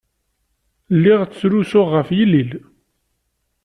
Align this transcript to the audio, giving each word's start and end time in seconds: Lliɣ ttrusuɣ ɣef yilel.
Lliɣ 0.95 1.21
ttrusuɣ 1.23 1.87
ɣef 1.95 2.09
yilel. 2.17 2.51